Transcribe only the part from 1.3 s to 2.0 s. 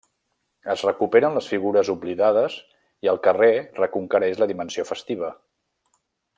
les figures